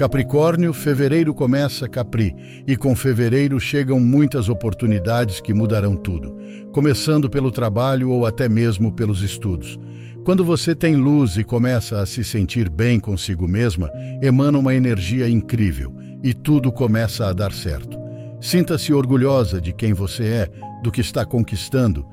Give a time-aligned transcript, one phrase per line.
[0.00, 2.34] Capricórnio, fevereiro começa Capri,
[2.66, 6.34] e com fevereiro chegam muitas oportunidades que mudarão tudo,
[6.72, 9.78] começando pelo trabalho ou até mesmo pelos estudos.
[10.24, 13.90] Quando você tem luz e começa a se sentir bem consigo mesma,
[14.22, 17.98] emana uma energia incrível e tudo começa a dar certo.
[18.40, 20.50] Sinta-se orgulhosa de quem você é,
[20.82, 22.06] do que está conquistando.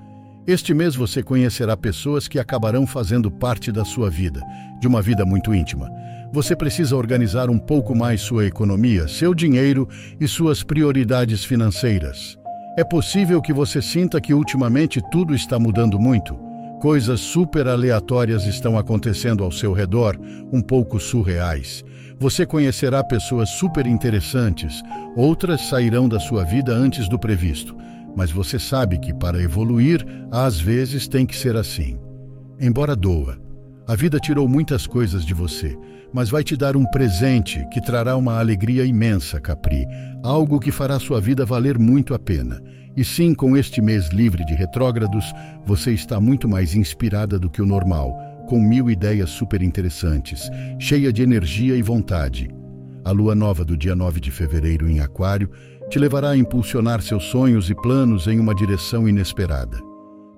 [0.46, 4.42] Este mês você conhecerá pessoas que acabarão fazendo parte da sua vida,
[4.82, 5.90] de uma vida muito íntima.
[6.32, 9.88] Você precisa organizar um pouco mais sua economia, seu dinheiro
[10.20, 12.38] e suas prioridades financeiras.
[12.78, 16.38] É possível que você sinta que ultimamente tudo está mudando muito.
[16.82, 20.20] Coisas super aleatórias estão acontecendo ao seu redor,
[20.52, 21.84] um pouco surreais.
[22.20, 24.84] Você conhecerá pessoas super interessantes,
[25.16, 27.76] outras sairão da sua vida antes do previsto.
[28.16, 31.98] Mas você sabe que para evoluir, às vezes tem que ser assim.
[32.60, 33.38] Embora doa,
[33.88, 35.78] a vida tirou muitas coisas de você,
[36.14, 39.88] mas vai te dar um presente que trará uma alegria imensa, Capri,
[40.22, 42.62] algo que fará sua vida valer muito a pena.
[42.98, 45.32] E sim, com este mês livre de retrógrados,
[45.66, 48.14] você está muito mais inspirada do que o normal,
[48.50, 52.50] com mil ideias super interessantes, cheia de energia e vontade.
[53.06, 55.50] A lua nova do dia 9 de fevereiro em Aquário
[55.90, 59.80] te levará a impulsionar seus sonhos e planos em uma direção inesperada.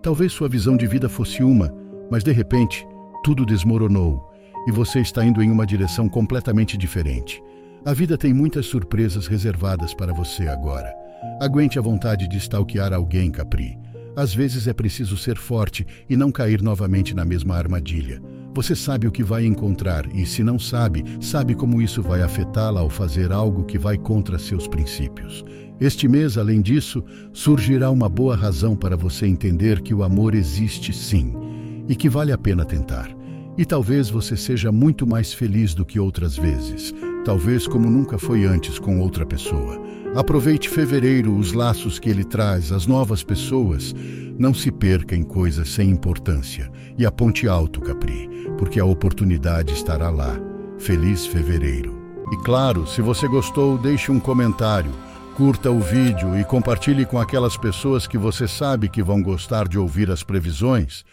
[0.04, 1.74] Talvez sua visão de vida fosse uma,
[2.12, 2.86] mas de repente
[3.24, 4.30] tudo desmoronou
[4.68, 7.42] e você está indo em uma direção completamente diferente.
[7.86, 10.94] A vida tem muitas surpresas reservadas para você agora.
[11.42, 13.78] Aguente a vontade de stalkear alguém, Capri.
[14.16, 18.22] Às vezes é preciso ser forte e não cair novamente na mesma armadilha.
[18.54, 22.82] Você sabe o que vai encontrar e, se não sabe, sabe como isso vai afetá-la
[22.82, 25.46] ao fazer algo que vai contra seus princípios.
[25.80, 30.92] Este mês, além disso, surgirá uma boa razão para você entender que o amor existe
[30.92, 31.49] sim
[31.90, 33.10] e que vale a pena tentar.
[33.58, 36.94] E talvez você seja muito mais feliz do que outras vezes,
[37.26, 39.82] talvez como nunca foi antes com outra pessoa.
[40.16, 43.94] Aproveite fevereiro, os laços que ele traz, as novas pessoas.
[44.40, 46.72] Não se perca em coisas sem importância.
[46.98, 50.40] E aponte alto, Capri, porque a oportunidade estará lá.
[50.78, 52.00] Feliz fevereiro.
[52.32, 54.92] E claro, se você gostou, deixe um comentário,
[55.36, 59.78] curta o vídeo e compartilhe com aquelas pessoas que você sabe que vão gostar de
[59.78, 61.04] ouvir as previsões.